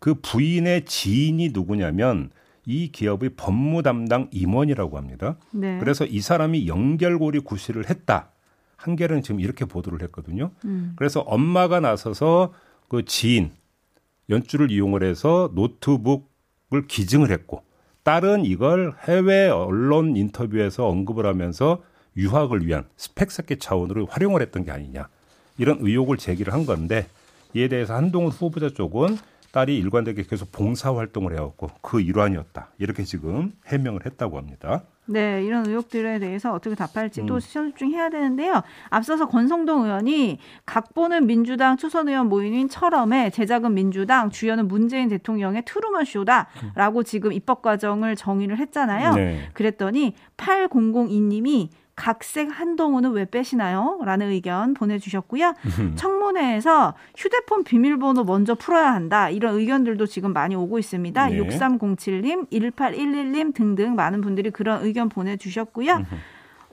그 0.00 0.14
부인의 0.14 0.84
지인이 0.84 1.50
누구냐면 1.52 2.30
이 2.66 2.92
기업의 2.92 3.30
법무 3.36 3.82
담당 3.82 4.28
임원이라고 4.32 4.96
합니다. 4.96 5.36
네. 5.50 5.78
그래서 5.78 6.04
이 6.04 6.20
사람이 6.20 6.68
연결고리 6.68 7.40
구실을 7.40 7.88
했다. 7.88 8.30
한겨레는 8.76 9.22
지금 9.22 9.40
이렇게 9.40 9.64
보도를 9.64 10.02
했거든요. 10.02 10.50
음, 10.64 10.92
그래서 10.96 11.20
엄마가 11.20 11.80
나서서 11.80 12.54
그 12.88 13.04
지인 13.04 13.50
연주를 14.30 14.70
이용을 14.70 15.02
해서 15.02 15.50
노트북을 15.54 16.86
기증을 16.88 17.30
했고 17.30 17.62
딸은 18.02 18.44
이걸 18.46 18.94
해외 19.06 19.48
언론 19.48 20.16
인터뷰에서 20.16 20.86
언급을 20.86 21.26
하면서 21.26 21.82
유학을 22.16 22.66
위한 22.66 22.86
스펙 22.96 23.30
쌓기 23.30 23.58
차원으로 23.58 24.06
활용을 24.06 24.40
했던 24.40 24.64
게 24.64 24.70
아니냐 24.70 25.08
이런 25.58 25.78
의혹을 25.80 26.16
제기를 26.16 26.52
한 26.52 26.64
건데 26.64 27.06
이에 27.54 27.68
대해서 27.68 27.94
한동훈 27.94 28.30
후보자 28.30 28.70
쪽은 28.70 29.18
딸이 29.52 29.76
일관되게 29.78 30.22
계속 30.22 30.52
봉사 30.52 30.94
활동을 30.94 31.36
해왔고 31.36 31.70
그 31.80 32.00
일환이었다 32.00 32.68
이렇게 32.78 33.02
지금 33.04 33.52
해명을 33.66 34.06
했다고 34.06 34.38
합니다. 34.38 34.82
네, 35.06 35.42
이런 35.44 35.66
의혹들에 35.66 36.20
대해서 36.20 36.52
어떻게 36.52 36.76
답할지 36.76 37.26
또 37.26 37.34
음. 37.34 37.40
시선 37.40 37.70
집중해야 37.70 38.10
되는데요. 38.10 38.62
앞서서 38.90 39.26
권성동 39.26 39.84
의원이 39.84 40.38
각보는 40.66 41.26
민주당 41.26 41.76
초선 41.76 42.08
의원 42.08 42.28
모임인 42.28 42.68
철험에 42.68 43.30
제작은 43.30 43.74
민주당, 43.74 44.30
주연은 44.30 44.68
문재인 44.68 45.08
대통령의 45.08 45.64
트루먼 45.66 46.04
쇼다라고 46.04 47.02
지금 47.02 47.32
입법 47.32 47.60
과정을 47.60 48.14
정의를 48.14 48.58
했잖아요. 48.58 49.14
네. 49.14 49.48
그랬더니 49.52 50.14
8002님이 50.36 51.70
각색 52.00 52.48
한동훈은 52.50 53.12
왜 53.12 53.26
빼시나요? 53.26 54.00
라는 54.02 54.30
의견 54.30 54.72
보내주셨고요. 54.72 55.52
청문회에서 55.96 56.94
휴대폰 57.14 57.62
비밀번호 57.62 58.24
먼저 58.24 58.54
풀어야 58.54 58.94
한다. 58.94 59.28
이런 59.28 59.56
의견들도 59.56 60.06
지금 60.06 60.32
많이 60.32 60.54
오고 60.54 60.78
있습니다. 60.78 61.28
네. 61.28 61.36
6307님, 61.36 62.50
1811님 62.50 63.52
등등 63.52 63.96
많은 63.96 64.22
분들이 64.22 64.50
그런 64.50 64.82
의견 64.82 65.10
보내주셨고요. 65.10 66.06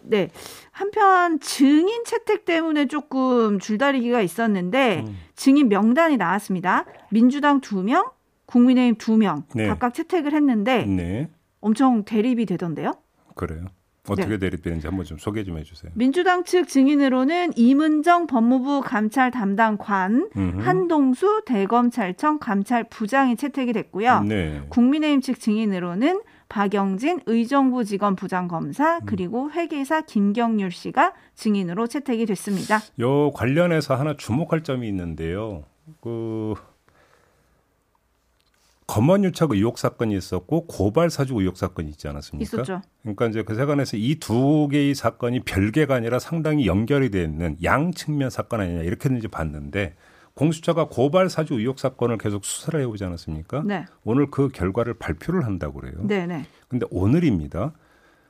네. 0.04 0.30
한편 0.72 1.42
증인 1.42 2.06
채택 2.06 2.46
때문에 2.46 2.86
조금 2.86 3.60
줄다리기가 3.60 4.22
있었는데 4.22 5.04
음. 5.06 5.18
증인 5.36 5.68
명단이 5.68 6.16
나왔습니다. 6.16 6.86
민주당 7.10 7.60
2명, 7.60 8.12
국민의힘 8.46 8.96
두명 8.96 9.44
네. 9.54 9.68
각각 9.68 9.94
채택을 9.94 10.34
했는데 10.34 10.86
네. 10.86 11.30
엄청 11.60 12.06
대립이 12.06 12.46
되던데요. 12.46 12.94
그래요. 13.36 13.66
어떻게 14.10 14.28
네. 14.30 14.38
대립되는지 14.38 14.88
한번 14.88 15.06
좀 15.06 15.18
소개 15.18 15.44
좀 15.44 15.58
해주세요. 15.58 15.92
민주당 15.96 16.44
측 16.44 16.68
증인으로는 16.68 17.54
이문정 17.56 18.28
법무부 18.28 18.82
감찰 18.82 19.32
담당관, 19.32 20.30
음흠. 20.36 20.60
한동수 20.62 21.44
대검찰청 21.46 22.40
감찰부장이 22.40 23.36
채택이 23.36 23.74
됐고요. 23.74 24.22
네. 24.22 24.62
국민의힘 24.70 25.22
측 25.22 25.40
증인으로는 25.40 26.22
박영진 26.50 27.22
의정부 27.26 27.84
지검 27.84 28.14
음. 28.14 28.16
부장검사 28.16 29.02
그리고 29.06 29.52
회계사 29.52 30.02
김경률 30.02 30.72
씨가 30.72 31.14
증인으로 31.36 31.88
채택이 31.88 32.26
됐습니다. 32.26 32.80
요 33.00 33.32
관련해서 33.32 33.96
하나 33.96 34.16
주목할 34.16 34.64
점이 34.64 34.88
있는데요. 34.88 35.66
그 36.02 36.54
검언 38.88 39.26
유착 39.26 39.52
의혹 39.52 39.78
사건이 39.78 40.16
있었고 40.16 40.66
고발 40.66 41.10
사주 41.10 41.36
의혹 41.36 41.58
사건이 41.58 41.90
있지 41.90 42.08
않았습니까? 42.08 42.44
있었죠. 42.44 42.82
그러니까 43.04 43.28
이제 43.28 43.44
그 43.44 43.54
세관에서 43.54 43.98
이 43.98 44.16
두 44.20 44.68
개의 44.72 44.96
사건이 44.96 45.42
별개가 45.42 45.94
아니라 45.94 46.20
상당히 46.20 46.66
연결이 46.68 47.12
돼 47.12 47.24
있는 47.24 47.58
양 47.64 47.92
측면 47.92 48.30
사건 48.30 48.62
아니냐 48.62 48.84
이렇게 48.84 49.14
이제 49.16 49.28
봤는데 49.28 49.96
공수처가 50.36 50.88
고발 50.88 51.30
사주 51.30 51.56
의혹 51.56 51.80
사건을 51.80 52.18
계속 52.18 52.46
수사를 52.46 52.80
해오지 52.80 53.04
않았습니까? 53.04 53.64
네, 53.66 53.86
오늘 54.04 54.32
그 54.32 54.50
결과를 54.50 54.94
발표를 54.94 55.46
한다고 55.46 55.80
그래요. 55.82 55.96
네, 56.04 56.26
네. 56.26 56.46
근데 56.70 56.86
오늘입니다. 56.90 57.74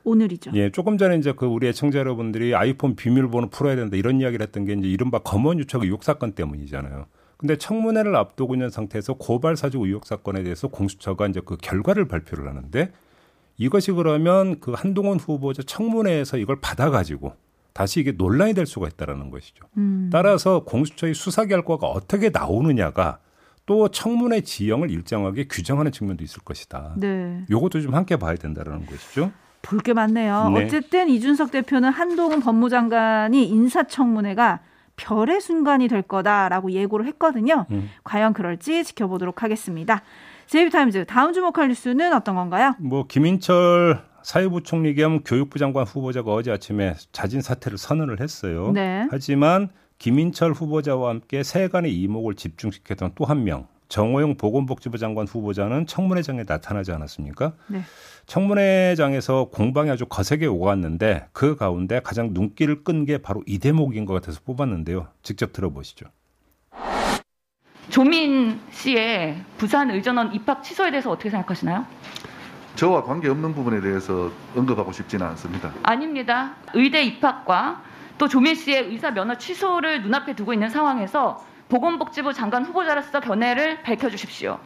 오늘이죠. 0.06 0.52
예, 0.56 0.72
조금 0.72 0.98
전에 0.98 1.18
이제 1.18 1.34
그 1.36 1.46
우리 1.46 1.68
애청자 1.68 2.00
여러분들이 2.00 2.56
아이폰 2.56 2.96
비밀번호 2.96 3.50
풀어야 3.50 3.76
된다 3.76 3.98
이런 3.98 4.22
이야기를 4.22 4.42
했던 4.46 4.64
게 4.66 4.74
이제 4.74 4.88
이른바 4.88 5.20
검언 5.20 5.60
유착 5.60 5.84
의혹 5.84 6.04
사건 6.04 6.32
때문이잖아요. 6.32 7.06
근데 7.38 7.56
청문회를 7.56 8.16
앞두고 8.16 8.56
있는 8.56 8.70
상태에서 8.70 9.14
고발 9.14 9.56
사주 9.56 9.80
의혹 9.80 10.06
사건에 10.06 10.44
대해서 10.44 10.68
공수처가 10.68 11.28
이제 11.28 11.40
그 11.46 11.56
결과를 11.58 12.08
발표를 12.08 12.48
하는데 12.48 12.92
이것이 13.58 13.92
그러면 13.92 14.60
그 14.60 14.72
한동훈 14.72 15.20
후보자 15.20 15.62
청문회에서 15.64 16.38
이걸 16.38 16.60
받아가지고 16.62 17.34
다시 17.74 18.00
이게 18.00 18.12
논란이 18.12 18.54
될 18.56 18.66
수가 18.66 18.88
있다라는 18.88 19.30
것이죠. 19.30 19.66
음, 19.78 20.10
따라서 20.12 20.64
공수처의 20.64 21.14
수사 21.14 21.46
결과가 21.46 21.86
어떻게 21.88 22.30
나오느냐가 22.30 23.20
또 23.68 23.88
청문회 23.90 24.42
지형을 24.42 24.90
일정하게 24.90 25.46
규정하는 25.48 25.92
측면도 25.92 26.24
있을 26.24 26.42
것이다. 26.44 26.96
네. 26.98 27.46
요것도 27.52 27.82
좀 27.82 27.94
함께 27.94 28.16
봐야 28.16 28.36
된다라는 28.36 28.86
것이죠. 28.88 29.32
볼 29.62 29.82
게 29.82 29.94
많네요. 29.94 30.50
네. 30.56 30.66
어쨌든 30.66 31.10
이준석 31.10 31.52
대표는 31.52 31.90
한동훈 31.90 32.40
법무장관이 32.40 33.48
인사청문회가 33.50 34.62
별의 34.98 35.40
순간이 35.40 35.88
될 35.88 36.02
거다라고 36.02 36.72
예고를 36.72 37.06
했거든요. 37.08 37.66
음. 37.72 37.90
과연 38.04 38.34
그럴지 38.34 38.84
지켜보도록 38.84 39.44
하겠습니다. 39.44 40.02
제이비타임즈 40.48 41.06
다음 41.06 41.34
주목할 41.34 41.70
뉴스는 41.70 42.14
어떤 42.14 42.36
건가요? 42.36 42.76
뭐 42.80 43.06
김인철 43.08 44.02
사회부총리 44.24 44.96
겸 44.96 45.22
교육부 45.24 45.60
장관 45.60 45.86
후보자가 45.86 46.32
어제 46.34 46.52
아침에 46.52 46.96
자진 47.12 47.42
사퇴를 47.42 47.78
선언을 47.78 48.20
했어요. 48.20 48.72
네. 48.74 49.08
하지만 49.12 49.70
김인철 50.00 50.52
후보자와 50.54 51.10
함께 51.10 51.44
세간의 51.44 51.94
이목을 51.96 52.36
집중시켰던 52.36 53.12
또 53.16 53.26
한 53.26 53.44
명, 53.44 53.68
정호영 53.90 54.36
보건복지부 54.36 54.98
장관 54.98 55.28
후보자는 55.28 55.88
청문회장에 55.88 56.44
나타나지 56.48 56.92
않았습니까? 56.92 57.54
네. 57.68 57.82
청문회장에서 58.26 59.46
공방이 59.46 59.90
아주 59.90 60.06
거세게 60.06 60.46
오갔는데 60.48 61.28
그 61.32 61.56
가운데 61.56 62.02
가장 62.04 62.30
눈길을 62.34 62.84
끈 62.84 63.06
게 63.06 63.20
바로 63.20 63.42
이 63.46 63.60
대목인 63.60 64.06
것 64.06 64.14
같아서 64.16 64.42
뽑았는데요. 64.44 65.08
직접 65.24 65.54
들어보시죠. 65.54 66.08
조민 67.90 68.60
씨의 68.72 69.38
부산 69.58 69.90
의전원 69.92 70.34
입학 70.34 70.62
취소에 70.64 70.92
대해서 70.92 71.10
어떻게 71.10 71.30
생각하시나요? 71.30 71.86
저와 72.76 73.04
관계없는 73.04 73.54
부분에 73.54 73.80
대해서 73.80 74.30
언급하고 74.56 74.92
싶지는 74.92 75.26
않습니다. 75.28 75.72
아닙니다. 75.84 76.56
의대 76.74 77.04
입학과 77.04 77.82
또 78.18 78.28
조민 78.28 78.56
씨의 78.56 78.88
의사 78.90 79.12
면허 79.12 79.36
취소를 79.38 80.02
눈앞에 80.04 80.36
두고 80.36 80.52
있는 80.54 80.70
상황에서 80.70 81.44
보건복지부 81.70 82.34
장관 82.34 82.66
후보자로서 82.66 83.20
견해를 83.20 83.82
밝혀주십시오. 83.84 84.60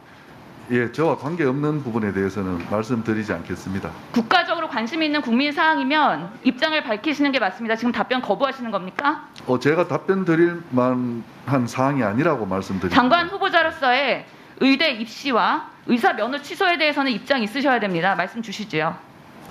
예, 0.70 0.92
저와 0.92 1.16
관계없는 1.16 1.82
부분에 1.82 2.12
대해서는 2.12 2.64
말씀드리지 2.70 3.32
않겠습니다. 3.32 3.90
국가적으로 4.12 4.68
관심 4.68 5.02
있는 5.02 5.20
국민 5.20 5.52
사항이면 5.52 6.30
입장을 6.44 6.80
밝히시는 6.84 7.32
게 7.32 7.40
맞습니다. 7.40 7.76
지금 7.76 7.92
답변 7.92 8.22
거부하시는 8.22 8.70
겁니까? 8.70 9.28
어, 9.46 9.58
제가 9.58 9.88
답변 9.88 10.24
드릴 10.24 10.62
만한 10.70 11.66
사항이 11.66 12.02
아니라고 12.02 12.46
말씀드립니다. 12.46 12.94
장관 12.94 13.28
후보자로서의 13.28 14.24
의대 14.60 14.92
입시와 14.92 15.68
의사 15.86 16.12
면허 16.12 16.40
취소에 16.40 16.78
대해서는 16.78 17.10
입장 17.10 17.42
있으셔야 17.42 17.80
됩니다. 17.80 18.14
말씀 18.14 18.40
주시지요. 18.40 18.96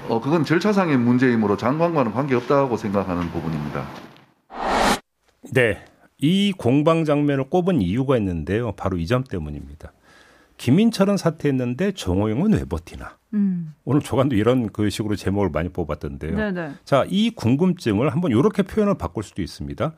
어, 0.07 0.21
그건 0.21 0.45
절차상의 0.45 0.97
문제이므로 0.97 1.57
장관과는 1.57 2.13
관계없다고 2.13 2.77
생각하는 2.77 3.29
부분입니다. 3.31 3.83
네. 5.53 5.83
이 6.21 6.53
공방 6.57 7.03
장면을 7.03 7.45
꼽은 7.49 7.81
이유가 7.81 8.17
있는데요. 8.17 8.71
바로 8.73 8.97
이 8.97 9.05
점 9.07 9.23
때문입니다. 9.23 9.91
김인철은 10.57 11.17
사퇴했는데 11.17 11.93
정호영은 11.93 12.53
왜 12.53 12.63
버티나? 12.65 13.17
음. 13.33 13.73
오늘 13.83 14.01
조간도 14.01 14.35
이런 14.35 14.69
그 14.71 14.89
식으로 14.91 15.15
제목을 15.15 15.49
많이 15.49 15.69
뽑았던데요. 15.69 16.35
네네. 16.37 16.71
자, 16.85 17.05
이 17.09 17.31
궁금증을 17.31 18.11
한번 18.11 18.31
이렇게 18.31 18.61
표현을 18.61 18.95
바꿀 18.97 19.23
수도 19.23 19.41
있습니다. 19.41 19.93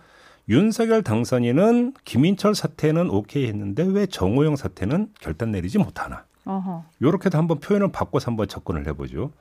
윤석열 0.49 1.03
당선인은 1.03 1.93
김인철 2.05 2.55
사퇴는 2.55 3.09
오케이 3.09 3.47
했는데 3.47 3.83
왜 3.83 4.05
정호영 4.05 4.55
사퇴는 4.55 5.09
결단 5.19 5.51
내리지 5.51 5.77
못하나? 5.79 6.23
어허. 6.45 6.85
이렇게도 7.01 7.37
한번 7.37 7.59
표현을 7.59 7.91
바꿔서 7.91 8.31
한번 8.31 8.47
접근을 8.47 8.87
해보죠. 8.87 9.31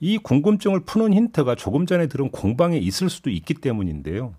이 0.00 0.18
궁금증을 0.18 0.80
푸는 0.80 1.12
힌트가 1.12 1.54
조금 1.56 1.86
전에 1.86 2.06
들은 2.06 2.30
공방에 2.30 2.78
있을 2.78 3.10
수도 3.10 3.28
있기 3.30 3.54
때문인데요. 3.54 4.34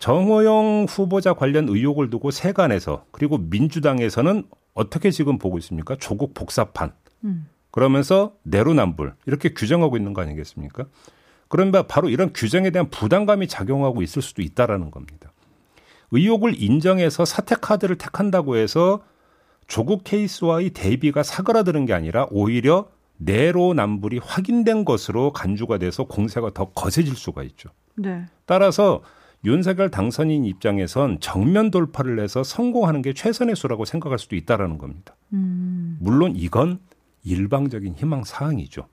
정호영 0.00 0.86
후보자 0.88 1.34
관련 1.34 1.68
의혹을 1.68 2.08
두고 2.08 2.30
세간에서 2.30 3.04
그리고 3.10 3.36
민주당에서는 3.36 4.44
어떻게 4.72 5.10
지금 5.10 5.38
보고 5.38 5.58
있습니까? 5.58 5.94
조국 5.96 6.32
복사판. 6.32 6.92
음. 7.24 7.46
그러면서 7.70 8.34
내로남불 8.42 9.12
이렇게 9.26 9.50
규정하고 9.52 9.98
있는 9.98 10.14
거 10.14 10.22
아니겠습니까? 10.22 10.86
그러면 11.48 11.86
바로 11.86 12.08
이런 12.08 12.32
규정에 12.32 12.70
대한 12.70 12.88
부담감이 12.88 13.46
작용하고 13.46 14.02
있을 14.02 14.22
수도 14.22 14.40
있다라는 14.40 14.90
겁니다. 14.90 15.32
의혹을 16.12 16.60
인정해서 16.60 17.26
사퇴 17.26 17.56
카드를 17.60 17.98
택한다고 17.98 18.56
해서 18.56 19.02
조국 19.66 20.02
케이스와의 20.02 20.70
대비가 20.70 21.22
사그라드는 21.22 21.84
게 21.84 21.92
아니라 21.92 22.26
오히려 22.30 22.88
내로남불이 23.18 24.18
확인된 24.24 24.86
것으로 24.86 25.32
간주가 25.32 25.76
돼서 25.76 26.04
공세가 26.04 26.52
더 26.54 26.70
거세질 26.70 27.14
수가 27.14 27.42
있죠. 27.42 27.68
네. 27.96 28.24
따라서 28.46 29.02
윤석열 29.44 29.90
당선인 29.90 30.44
입장에선 30.44 31.18
정면 31.20 31.70
돌파를 31.70 32.20
해서 32.20 32.42
성공하는 32.42 33.02
게 33.02 33.14
최선의 33.14 33.56
수라고 33.56 33.84
생각할 33.84 34.18
수도 34.18 34.36
있다라는 34.36 34.78
겁니다. 34.78 35.16
음. 35.32 35.96
물론 36.00 36.34
이건 36.36 36.80
일방적인 37.24 37.94
희망 37.94 38.24
사항이죠. 38.24 38.86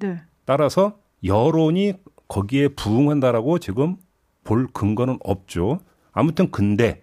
네. 0.00 0.22
따라서 0.44 0.98
여론이 1.22 1.94
거기에 2.28 2.68
부응한다라고 2.68 3.58
지금 3.58 3.96
볼 4.44 4.66
근거는 4.66 5.18
없죠. 5.22 5.80
아무튼 6.12 6.50
근데 6.50 7.02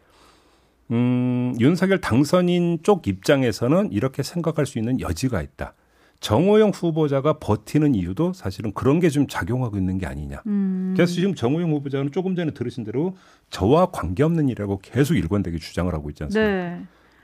음, 0.91 1.55
윤석열 1.59 2.01
당선인 2.01 2.79
쪽 2.83 3.07
입장에서는 3.07 3.91
이렇게 3.91 4.23
생각할 4.23 4.65
수 4.65 4.77
있는 4.77 4.99
여지가 4.99 5.41
있다. 5.41 5.73
정호영 6.21 6.69
후보자가 6.69 7.33
버티는 7.39 7.95
이유도 7.95 8.31
사실은 8.33 8.71
그런 8.73 8.99
게 8.99 9.09
좀 9.09 9.27
작용하고 9.27 9.77
있는 9.77 9.97
게 9.97 10.05
아니냐. 10.05 10.41
음. 10.47 10.93
그래서 10.95 11.13
지금 11.13 11.35
정호영 11.35 11.71
후보자는 11.71 12.11
조금 12.13 12.35
전에 12.35 12.51
들으신 12.51 12.83
대로 12.85 13.17
저와 13.49 13.87
관계없는 13.91 14.47
일이라고 14.47 14.79
계속 14.81 15.15
일관되게 15.15 15.57
주장을 15.57 15.91
하고 15.93 16.09
있지 16.09 16.23
않습니까? 16.23 16.49
네. 16.49 16.81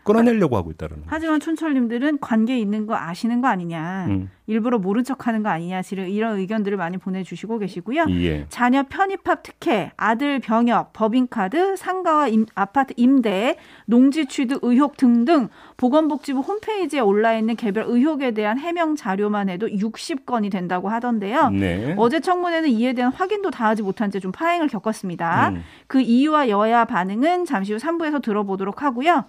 끌어내려고 0.07 0.55
하고 0.57 0.71
있다는. 0.71 1.03
하지만 1.07 1.39
촌철님들은 1.39 2.19
관계 2.19 2.57
있는 2.57 2.85
거 2.87 2.95
아시는 2.95 3.41
거 3.41 3.47
아니냐. 3.47 4.05
음. 4.09 4.29
일부러 4.49 4.79
모른 4.79 5.03
척하는 5.03 5.43
거 5.43 5.49
아니냐. 5.49 5.81
지금 5.81 6.07
이런 6.07 6.37
의견들을 6.37 6.77
많이 6.77 6.97
보내주시고 6.97 7.59
계시고요. 7.59 8.05
예. 8.09 8.45
자녀 8.47 8.83
편입합 8.83 9.43
특혜, 9.43 9.91
아들 9.97 10.39
병역, 10.39 10.93
법인카드, 10.93 11.75
상가와 11.75 12.29
임- 12.29 12.45
아파트 12.55 12.93
임대, 12.95 13.57
농지 13.85 14.25
취득 14.25 14.59
의혹 14.63 14.95
등등 14.95 15.49
보건복지부 15.75 16.39
홈페이지에 16.39 17.01
올라 17.01 17.33
있는 17.37 17.55
개별 17.57 17.83
의혹에 17.87 18.31
대한 18.31 18.57
해명 18.57 18.95
자료만 18.95 19.49
해도 19.49 19.67
60건이 19.67 20.49
된다고 20.49 20.87
하던데요. 20.89 21.49
네. 21.49 21.93
어제 21.97 22.21
청문회는 22.21 22.69
이에 22.69 22.93
대한 22.93 23.11
확인도 23.11 23.51
다 23.51 23.65
하지 23.67 23.83
못한 23.83 24.09
채 24.11 24.17
좀 24.17 24.31
파행을 24.31 24.67
겪었습니다. 24.69 25.49
음. 25.49 25.63
그 25.87 25.99
이유와 26.01 26.49
여야 26.49 26.85
반응은 26.85 27.45
잠시 27.45 27.73
후 27.73 27.77
3부에서 27.79 28.21
들어보도록 28.21 28.81
하고요. 28.81 29.25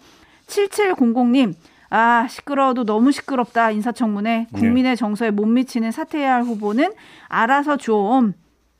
7700님, 0.48 1.54
아, 1.90 2.26
시끄러워도 2.28 2.84
너무 2.84 3.12
시끄럽다. 3.12 3.70
인사청문회. 3.70 4.48
국민의 4.52 4.96
정서에 4.96 5.30
못 5.30 5.46
미치는 5.46 5.90
사퇴해야 5.90 6.34
할 6.34 6.42
후보는 6.42 6.92
알아서 7.28 7.76
좀 7.76 8.34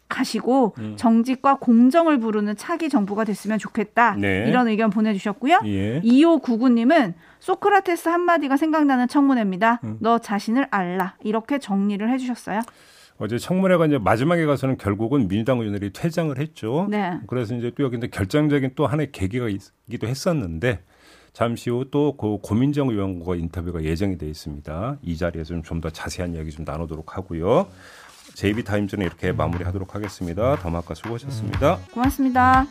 가시고 0.09 0.74
음. 0.78 0.94
정직과 0.96 1.59
공정을 1.59 2.18
부르는 2.18 2.57
차기 2.57 2.88
정부가 2.88 3.24
됐으면 3.24 3.59
좋겠다. 3.59 4.14
네. 4.14 4.46
이런 4.48 4.68
의견 4.68 4.90
보내주셨고요. 4.90 5.61
예. 5.66 6.00
2599님은 6.00 7.12
소크라테스 7.40 8.09
한마디가 8.09 8.57
생각나는 8.57 9.07
청문회입니다. 9.09 9.81
음. 9.85 9.98
너 10.00 10.18
자신을 10.18 10.68
알라. 10.70 11.16
이렇게 11.22 11.59
정리를 11.59 12.11
해주셨어요. 12.11 12.61
어제 13.18 13.37
청문회가 13.37 13.87
이제 13.87 13.98
마지막에 13.98 14.46
가서는 14.46 14.78
결국은 14.78 15.28
민주당 15.28 15.59
의원들이 15.59 15.92
퇴장을 15.92 16.37
했죠. 16.38 16.87
네. 16.88 17.18
그래서 17.26 17.54
이제 17.54 17.72
또 17.76 17.83
여기 17.83 17.96
이제 17.96 18.07
결정적인 18.07 18.72
또 18.76 18.87
하나의 18.87 19.12
계기가 19.12 19.48
있기도 19.48 20.07
했었는데 20.07 20.81
잠시 21.33 21.71
후 21.71 21.85
또 21.91 22.17
고 22.17 22.38
고민정 22.38 22.88
의원과 22.91 23.37
인터뷰가 23.37 23.83
예정이 23.85 24.19
돼 24.19 24.27
있습니다. 24.29 24.99
이 25.03 25.17
자리에서 25.17 25.61
좀 25.62 25.81
더 25.81 25.91
자세한 25.91 26.35
이야기 26.35 26.51
좀 26.51 26.64
나누도록 26.64 27.17
하고요. 27.17 27.69
제이비 28.35 28.64
타임즈는 28.64 29.05
이렇게 29.07 29.33
마무리하도록 29.33 29.95
하겠습니다. 29.95 30.57
더마카 30.57 30.95
수고하셨습니다. 30.95 31.77
네, 31.77 31.83
고맙습니다. 31.93 32.67